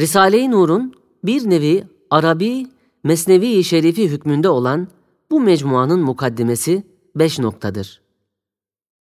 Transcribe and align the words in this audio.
Risale-i 0.00 0.50
Nur'un 0.50 0.92
bir 1.24 1.50
nevi 1.50 1.84
Arabi 2.10 2.66
Mesnevi-i 3.04 3.64
Şerifi 3.64 4.08
hükmünde 4.10 4.48
olan 4.48 4.88
bu 5.30 5.40
mecmuanın 5.40 6.00
mukaddimesi 6.00 6.82
beş 7.14 7.38
noktadır. 7.38 8.02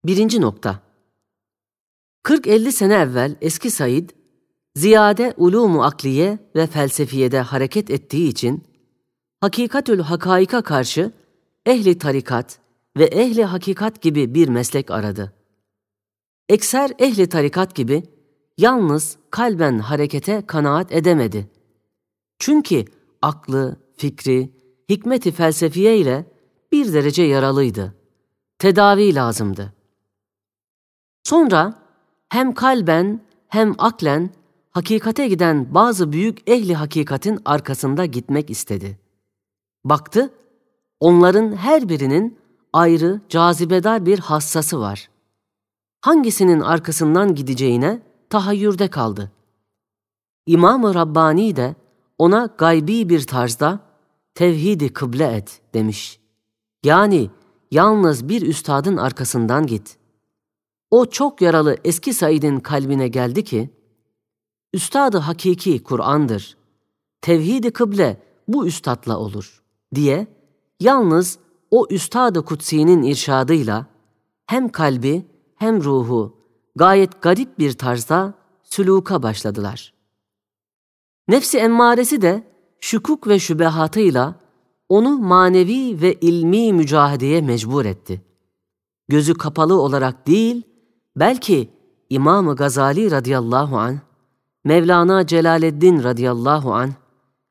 Birinci 0.04 0.40
nokta 0.40 0.80
40-50 2.24 2.72
sene 2.72 2.94
evvel 2.94 3.36
eski 3.40 3.70
Said, 3.70 4.10
ziyade 4.76 5.34
ulumu 5.36 5.84
akliye 5.84 6.38
ve 6.56 6.66
felsefiyede 6.66 7.40
hareket 7.40 7.90
ettiği 7.90 8.28
için, 8.28 8.62
hakikatül 9.40 9.98
hakaika 10.00 10.62
karşı 10.62 11.12
ehli 11.66 11.98
tarikat 11.98 12.58
ve 12.98 13.04
ehli 13.04 13.44
hakikat 13.44 14.02
gibi 14.02 14.34
bir 14.34 14.48
meslek 14.48 14.90
aradı. 14.90 15.32
Ekser 16.48 16.90
ehli 16.98 17.28
tarikat 17.28 17.74
gibi 17.74 18.02
Yalnız 18.60 19.16
kalben 19.30 19.78
harekete 19.78 20.46
kanaat 20.46 20.92
edemedi. 20.92 21.48
Çünkü 22.38 22.84
aklı, 23.22 23.76
fikri, 23.96 24.50
hikmeti 24.90 25.32
felsefiye 25.32 25.98
ile 25.98 26.24
bir 26.72 26.92
derece 26.92 27.22
yaralıydı. 27.22 27.94
Tedavi 28.58 29.14
lazımdı. 29.14 29.72
Sonra 31.24 31.82
hem 32.28 32.54
kalben 32.54 33.20
hem 33.48 33.74
aklen 33.78 34.30
hakikate 34.70 35.28
giden 35.28 35.74
bazı 35.74 36.12
büyük 36.12 36.50
ehli 36.50 36.74
hakikatin 36.74 37.38
arkasında 37.44 38.06
gitmek 38.06 38.50
istedi. 38.50 38.98
Baktı, 39.84 40.30
onların 41.00 41.56
her 41.56 41.88
birinin 41.88 42.38
ayrı, 42.72 43.20
cazibedar 43.28 44.06
bir 44.06 44.18
hassası 44.18 44.80
var. 44.80 45.08
Hangisinin 46.04 46.60
arkasından 46.60 47.34
gideceğine 47.34 48.09
tahayyürde 48.30 48.88
kaldı. 48.90 49.32
İmam-ı 50.46 50.94
Rabbani 50.94 51.56
de 51.56 51.76
ona 52.18 52.54
gaybi 52.58 53.08
bir 53.08 53.26
tarzda 53.26 53.80
tevhidi 54.34 54.92
kıble 54.92 55.26
et 55.36 55.60
demiş. 55.74 56.20
Yani 56.84 57.30
yalnız 57.70 58.28
bir 58.28 58.42
üstadın 58.42 58.96
arkasından 58.96 59.66
git. 59.66 59.96
O 60.90 61.06
çok 61.06 61.40
yaralı 61.42 61.76
eski 61.84 62.14
Said'in 62.14 62.60
kalbine 62.60 63.08
geldi 63.08 63.44
ki, 63.44 63.70
Üstadı 64.72 65.18
hakiki 65.18 65.82
Kur'an'dır. 65.82 66.56
Tevhidi 67.20 67.70
kıble 67.70 68.22
bu 68.48 68.66
üstadla 68.66 69.18
olur 69.18 69.62
diye 69.94 70.26
yalnız 70.80 71.38
o 71.70 71.86
Üstadı 71.90 72.44
Kutsi'nin 72.44 73.02
irşadıyla 73.02 73.86
hem 74.46 74.68
kalbi 74.68 75.26
hem 75.56 75.82
ruhu 75.84 76.39
gayet 76.76 77.22
garip 77.22 77.58
bir 77.58 77.72
tarzda 77.72 78.34
süluka 78.64 79.22
başladılar. 79.22 79.92
Nefsi 81.28 81.58
emmaresi 81.58 82.22
de 82.22 82.42
şukuk 82.80 83.28
ve 83.28 83.38
şübehatıyla 83.38 84.34
onu 84.88 85.18
manevi 85.18 86.00
ve 86.02 86.14
ilmi 86.14 86.72
mücahedeye 86.72 87.40
mecbur 87.40 87.84
etti. 87.84 88.22
Gözü 89.08 89.34
kapalı 89.34 89.80
olarak 89.80 90.26
değil, 90.26 90.62
belki 91.16 91.70
İmam 92.10 92.56
Gazali 92.56 93.10
radıyallahu 93.10 93.78
an, 93.78 94.00
Mevlana 94.64 95.26
Celaleddin 95.26 96.02
radıyallahu 96.02 96.74
an 96.74 96.92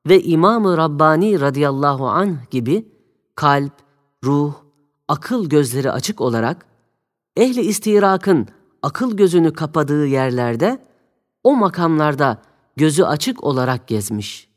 ve 0.08 0.23
İmam 0.23 0.78
Rabbani 0.78 1.40
radıyallahu 1.42 2.08
an 2.08 2.38
gibi 2.52 2.88
kalp, 3.36 3.73
ruh, 4.23 4.53
akıl 5.08 5.50
gözleri 5.50 5.92
açık 5.92 6.22
olarak 6.22 6.66
ehli 7.38 7.62
istirakın 7.62 8.47
akıl 8.81 9.17
gözünü 9.17 9.53
kapadığı 9.53 10.08
yerlerde, 10.08 10.80
o 11.44 11.55
makamlarda 11.55 12.41
gözü 12.75 13.03
açık 13.03 13.44
olarak 13.44 13.88
gezmiş. 13.88 14.49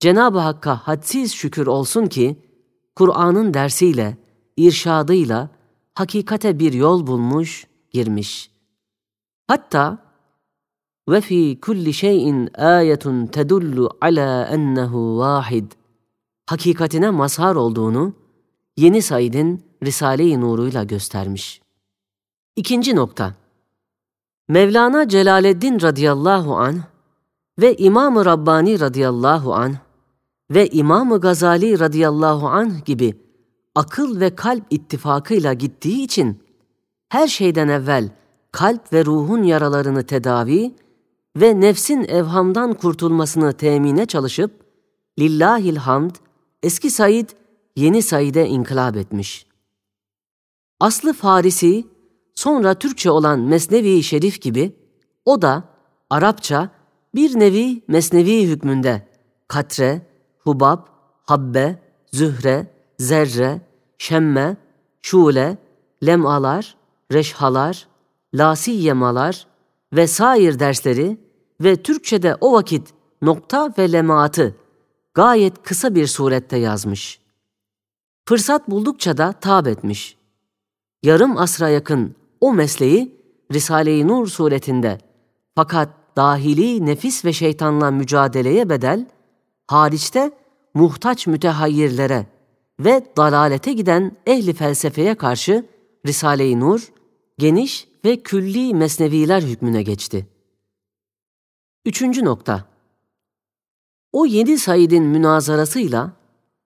Cenab-ı 0.00 0.38
Hakk'a 0.38 0.76
hadsiz 0.76 1.34
şükür 1.34 1.66
olsun 1.66 2.06
ki, 2.06 2.36
Kur'an'ın 2.96 3.54
dersiyle, 3.54 4.16
irşadıyla 4.56 5.50
hakikate 5.94 6.58
bir 6.58 6.72
yol 6.72 7.06
bulmuş, 7.06 7.66
girmiş. 7.90 8.50
Hatta 9.46 9.98
ve 11.08 11.20
fi 11.20 11.58
kulli 11.62 11.94
şeyin 11.94 12.50
ayetun 12.54 13.26
tedullu 13.26 13.98
ala 14.00 14.46
ennehu 14.46 15.18
vahid. 15.18 15.72
Hakikatine 16.46 17.10
mazhar 17.10 17.54
olduğunu 17.54 18.12
Yeni 18.76 19.02
Said'in 19.02 19.64
Risale-i 19.84 20.40
Nuru'yla 20.40 20.84
göstermiş.'' 20.84 21.67
İkinci 22.58 22.96
nokta. 22.96 23.34
Mevlana 24.48 25.08
Celaleddin 25.08 25.80
radıyallahu 25.80 26.56
an 26.56 26.80
ve 27.60 27.76
İmam-ı 27.76 28.24
Rabbani 28.24 28.80
radıyallahu 28.80 29.54
an 29.54 29.76
ve 30.50 30.68
İmam-ı 30.68 31.20
Gazali 31.20 31.78
radıyallahu 31.80 32.48
an 32.48 32.72
gibi 32.84 33.14
akıl 33.74 34.20
ve 34.20 34.34
kalp 34.34 34.64
ittifakıyla 34.70 35.52
gittiği 35.52 36.04
için 36.04 36.42
her 37.08 37.28
şeyden 37.28 37.68
evvel 37.68 38.08
kalp 38.52 38.92
ve 38.92 39.04
ruhun 39.04 39.42
yaralarını 39.42 40.02
tedavi 40.06 40.74
ve 41.36 41.60
nefsin 41.60 42.04
evhamdan 42.04 42.74
kurtulmasını 42.74 43.52
temine 43.52 44.06
çalışıp 44.06 44.50
lillahil 45.18 45.76
hamd 45.76 46.14
eski 46.62 46.90
Said 46.90 47.28
yeni 47.76 48.02
Said'e 48.02 48.46
inkılap 48.46 48.96
etmiş. 48.96 49.46
Aslı 50.80 51.12
Farisi 51.12 51.97
sonra 52.38 52.74
Türkçe 52.74 53.10
olan 53.10 53.40
Mesnevi 53.40 54.02
Şerif 54.02 54.40
gibi 54.42 54.76
o 55.24 55.42
da 55.42 55.64
Arapça 56.10 56.68
bir 57.14 57.38
nevi 57.40 57.84
mesnevi 57.88 58.42
hükmünde 58.46 59.08
katre, 59.48 60.06
hubab, 60.38 60.78
habbe, 61.22 61.82
zühre, 62.12 62.66
zerre, 62.98 63.60
şemme, 63.98 64.56
şule, 65.02 65.58
lemalar, 66.06 66.76
reşhalar, 67.12 67.88
lasiyemalar 68.34 69.46
sair 70.06 70.58
dersleri 70.58 71.20
ve 71.60 71.82
Türkçe'de 71.82 72.34
o 72.40 72.52
vakit 72.52 72.92
nokta 73.22 73.74
ve 73.78 73.92
lemaatı 73.92 74.56
gayet 75.14 75.62
kısa 75.62 75.94
bir 75.94 76.06
surette 76.06 76.56
yazmış. 76.58 77.20
Fırsat 78.26 78.70
buldukça 78.70 79.16
da 79.16 79.32
tab 79.32 79.66
etmiş. 79.66 80.18
Yarım 81.02 81.38
asra 81.38 81.68
yakın 81.68 82.17
o 82.40 82.52
mesleği 82.54 83.18
Risale-i 83.52 84.08
Nur 84.08 84.26
suretinde 84.26 84.98
fakat 85.54 85.88
dahili 86.16 86.86
nefis 86.86 87.24
ve 87.24 87.32
şeytanla 87.32 87.90
mücadeleye 87.90 88.68
bedel, 88.68 89.08
hariçte 89.66 90.30
muhtaç 90.74 91.26
mütehayyirlere 91.26 92.26
ve 92.80 93.06
dalalete 93.16 93.72
giden 93.72 94.16
ehli 94.26 94.52
felsefeye 94.52 95.14
karşı 95.14 95.66
Risale-i 96.06 96.60
Nur, 96.60 96.92
geniş 97.38 97.88
ve 98.04 98.16
külli 98.22 98.74
mesneviler 98.74 99.42
hükmüne 99.42 99.82
geçti. 99.82 100.26
Üçüncü 101.84 102.24
nokta 102.24 102.64
O 104.12 104.26
yedi 104.26 104.58
Said'in 104.58 105.04
münazarasıyla 105.04 106.12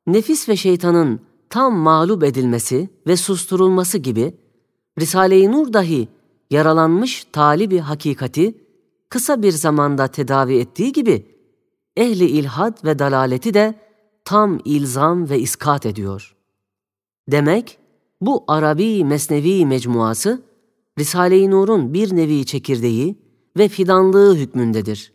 nefis 0.06 0.49
ve 0.49 0.56
şeytanın 0.56 1.21
tam 1.50 1.77
mağlup 1.77 2.25
edilmesi 2.25 2.89
ve 3.06 3.16
susturulması 3.16 3.99
gibi 3.99 4.34
Risale-i 5.00 5.53
Nur 5.53 5.72
dahi 5.72 6.08
yaralanmış 6.50 7.25
talibi 7.32 7.78
hakikati 7.78 8.54
kısa 9.08 9.42
bir 9.42 9.50
zamanda 9.53 10.08
tedavi 10.08 10.56
ettiği 10.56 10.92
gibi 10.92 11.26
ehli 11.97 12.25
ilhad 12.25 12.84
ve 12.84 12.98
dalaleti 12.98 13.54
de 13.54 13.75
tam 14.25 14.58
ilzam 14.64 15.28
ve 15.28 15.38
iskat 15.38 15.86
ediyor. 15.86 16.36
Demek 17.28 17.78
bu 18.20 18.44
Arabi 18.48 19.04
Mesnevi 19.04 19.66
mecmuası 19.66 20.42
Risale-i 20.98 21.50
Nur'un 21.50 21.94
bir 21.94 22.16
nevi 22.16 22.47
çekirdeği 22.47 23.19
ve 23.59 23.69
fidanlığı 23.69 24.34
hükmündedir. 24.36 25.12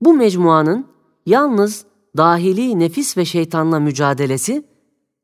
Bu 0.00 0.14
mecmuanın 0.14 0.86
yalnız 1.26 1.84
dahili 2.16 2.78
nefis 2.78 3.16
ve 3.16 3.24
şeytanla 3.24 3.80
mücadelesi, 3.80 4.64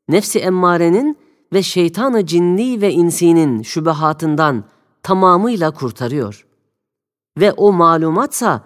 nefsi 0.09 0.39
emmarenin 0.39 1.18
ve 1.53 1.63
şeytanı 1.63 2.25
cinni 2.25 2.81
ve 2.81 2.91
insinin 2.93 3.61
şübehatından 3.61 4.63
tamamıyla 5.03 5.71
kurtarıyor. 5.71 6.45
Ve 7.37 7.51
o 7.51 7.71
malumatsa 7.71 8.63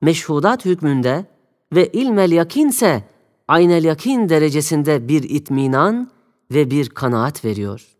meşhudat 0.00 0.64
hükmünde 0.64 1.26
ve 1.74 1.86
ilmel 1.92 2.32
yakinse 2.32 3.08
aynel 3.48 3.84
yakin 3.84 4.28
derecesinde 4.28 5.08
bir 5.08 5.22
itminan 5.22 6.10
ve 6.50 6.70
bir 6.70 6.88
kanaat 6.88 7.44
veriyor. 7.44 7.96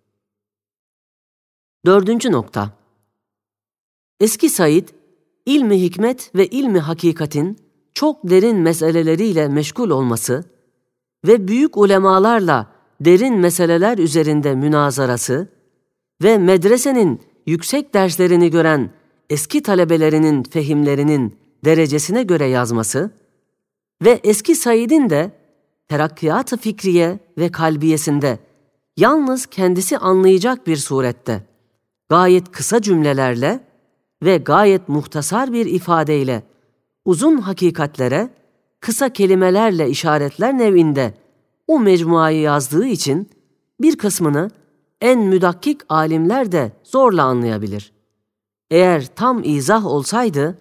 Dördüncü 1.87 2.33
nokta 2.33 2.71
Eski 4.21 4.49
Said, 4.51 4.89
ilmi 5.47 5.83
hikmet 5.83 6.35
ve 6.35 6.47
ilmi 6.47 6.79
hakikatin 6.79 7.59
çok 7.95 8.17
derin 8.31 8.57
meseleleriyle 8.57 9.49
meşgul 9.49 9.91
olması 9.91 10.45
ve 11.27 11.49
büyük 11.49 11.77
ulemalarla 11.77 12.72
derin 13.05 13.35
meseleler 13.35 13.99
üzerinde 13.99 14.55
münazarası 14.55 15.49
ve 16.23 16.39
medresenin 16.39 17.21
yüksek 17.47 17.95
derslerini 17.95 18.51
gören 18.51 18.91
eski 19.31 19.63
talebelerinin 19.63 20.43
fehimlerinin 20.43 21.37
derecesine 21.65 22.23
göre 22.23 22.47
yazması 22.47 23.11
ve 24.05 24.21
eski 24.25 24.55
Said'in 24.55 25.11
de 25.11 25.31
terakkiyat-ı 25.89 26.57
fikriye 26.57 27.19
ve 27.39 27.53
kalbiyesinde 27.53 28.39
yalnız 28.97 29.47
kendisi 29.47 29.99
anlayacak 29.99 30.67
bir 30.67 30.77
surette 30.77 31.43
gayet 32.09 32.53
kısa 32.53 32.83
cümlelerle 32.83 33.61
ve 34.23 34.37
gayet 34.37 34.89
muhtasar 34.89 35.53
bir 35.53 35.67
ifadeyle 35.67 36.43
uzun 37.05 37.37
hakikatlere 37.37 38.29
kısa 38.81 39.09
kelimelerle 39.09 39.89
işaretler 39.89 40.59
nevinde 40.59 41.15
o 41.67 41.79
mecmuayı 41.81 42.41
yazdığı 42.41 42.87
için 42.87 43.31
bir 43.81 43.97
kısmını 43.99 44.51
en 45.01 45.21
müdakkik 45.21 45.81
alimler 45.89 46.53
de 46.53 46.73
zorla 46.85 47.25
anlayabilir. 47.25 47.93
Eğer 48.71 49.07
tam 49.17 49.43
izah 49.45 49.87
olsaydı 49.87 50.59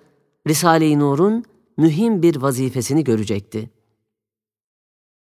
Risale-i 0.47 0.99
Nur'un 0.99 1.43
mühim 1.77 2.21
bir 2.21 2.35
vazifesini 2.35 3.03
görecekti. 3.03 3.69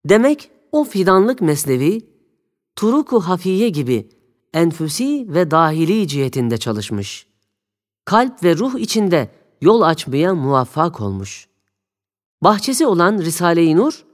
Demek 0.05 0.51
o 0.71 0.83
fidanlık 0.83 1.41
mesnevi 1.41 2.01
Turuku 2.75 3.19
Hafiye 3.19 3.69
gibi 3.69 4.09
enfüsi 4.53 5.25
ve 5.29 5.51
dahili 5.51 6.07
cihetinde 6.07 6.57
çalışmış. 6.57 7.27
Kalp 8.05 8.43
ve 8.43 8.57
ruh 8.57 8.79
içinde 8.79 9.29
yol 9.61 9.81
açmaya 9.81 10.33
muvaffak 10.33 11.01
olmuş. 11.01 11.47
Bahçesi 12.43 12.85
olan 12.87 13.17
Risale-i 13.17 13.77
Nur 13.77 14.05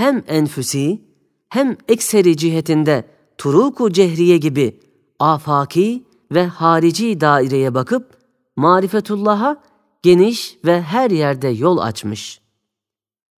hem 0.00 0.22
enfüsi 0.28 1.02
hem 1.50 1.76
ekseri 1.88 2.36
cihetinde 2.36 3.04
turuku 3.38 3.92
cehriye 3.92 4.36
gibi 4.38 4.80
afaki 5.18 6.04
ve 6.32 6.46
harici 6.46 7.20
daireye 7.20 7.74
bakıp 7.74 8.16
marifetullah'a 8.56 9.62
geniş 10.02 10.56
ve 10.64 10.82
her 10.82 11.10
yerde 11.10 11.48
yol 11.48 11.78
açmış. 11.78 12.40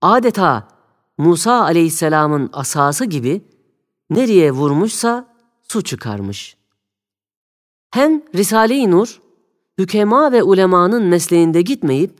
Adeta 0.02 0.68
Musa 1.18 1.62
aleyhisselamın 1.62 2.50
asası 2.52 3.04
gibi 3.04 3.42
nereye 4.10 4.52
vurmuşsa 4.52 5.36
su 5.68 5.84
çıkarmış. 5.84 6.56
Hem 7.90 8.22
Risale-i 8.34 8.90
Nur, 8.90 9.20
hükema 9.78 10.32
ve 10.32 10.42
ulemanın 10.42 11.02
mesleğinde 11.04 11.62
gitmeyip, 11.62 12.14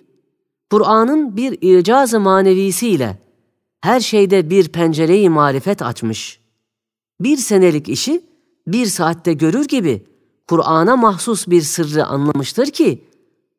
Kur'an'ın 0.71 1.37
bir 1.37 1.79
icaz-ı 1.79 2.21
manevisiyle 2.21 3.19
her 3.83 4.01
şeyde 4.01 4.51
bir 4.51 4.69
pencereyi 4.69 5.31
marifet 5.31 5.83
açmış. 5.83 6.41
Bir 7.21 7.37
senelik 7.37 7.89
işi 7.89 8.25
bir 8.67 8.87
saatte 8.87 9.33
görür 9.33 9.65
gibi 9.69 10.07
Kur'an'a 10.49 10.97
mahsus 10.97 11.49
bir 11.49 11.63
sırrı 11.63 12.05
anlamıştır 12.07 12.67
ki 12.67 13.05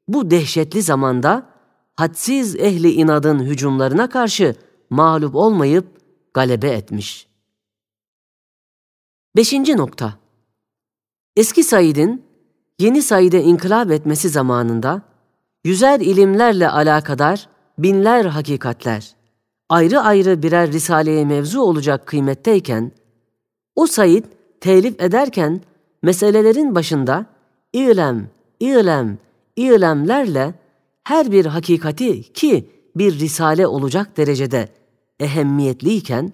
bu 0.07 0.31
dehşetli 0.31 0.81
zamanda 0.81 1.49
hadsiz 1.95 2.55
ehli 2.55 2.91
inadın 2.91 3.39
hücumlarına 3.39 4.09
karşı 4.09 4.55
mağlup 4.89 5.35
olmayıp 5.35 5.85
galebe 6.33 6.69
etmiş. 6.69 7.27
Beşinci 9.35 9.77
nokta 9.77 10.13
Eski 11.35 11.63
Said'in 11.63 12.25
yeni 12.79 13.01
Said'e 13.01 13.41
inkılap 13.41 13.91
etmesi 13.91 14.29
zamanında 14.29 15.01
yüzer 15.63 15.99
ilimlerle 15.99 16.69
alakadar 16.69 17.49
binler 17.77 18.25
hakikatler 18.25 19.15
ayrı 19.69 19.99
ayrı 19.99 20.43
birer 20.43 20.71
risaleye 20.71 21.25
mevzu 21.25 21.61
olacak 21.61 22.07
kıymetteyken, 22.07 22.91
o 23.75 23.87
Said 23.87 24.25
telif 24.61 25.01
ederken 25.01 25.61
meselelerin 26.03 26.75
başında 26.75 27.25
ilem, 27.73 28.29
ilem, 28.59 29.17
ilemlerle 29.55 30.53
her 31.03 31.31
bir 31.31 31.45
hakikati 31.45 32.33
ki 32.33 32.69
bir 32.95 33.19
risale 33.19 33.67
olacak 33.67 34.17
derecede 34.17 34.69
ehemmiyetliyken, 35.19 36.33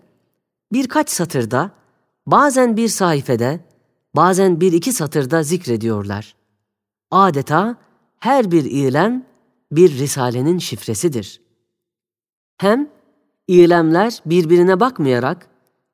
birkaç 0.73 1.09
satırda, 1.09 1.71
bazen 2.27 2.77
bir 2.77 2.87
sayfede, 2.87 3.59
bazen 4.15 4.61
bir 4.61 4.73
iki 4.73 4.93
satırda 4.93 5.43
zikrediyorlar. 5.43 6.35
Adeta 7.11 7.75
her 8.19 8.51
bir 8.51 8.63
ilem 8.65 9.25
bir 9.71 9.91
risalenin 9.99 10.57
şifresidir. 10.57 11.41
Hem 12.57 12.89
İlemler 13.49 14.19
birbirine 14.25 14.79
bakmayarak 14.79 15.47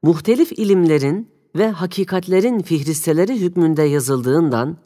muhtelif 0.03 0.51
ilimlerin 0.51 1.29
ve 1.57 1.69
hakikatlerin 1.71 2.59
fihristeleri 2.59 3.39
hükmünde 3.41 3.83
yazıldığından 3.83 4.77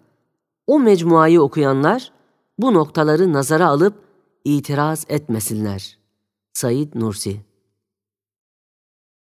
o 0.68 0.80
mecmuayı 0.80 1.42
okuyanlar 1.42 2.12
bu 2.60 2.74
noktaları 2.74 3.33
nazara 3.33 3.68
alıp 3.68 3.94
itiraz 4.45 5.06
etmesinler. 5.10 5.98
Said 6.54 6.89
Nursi 6.95 7.48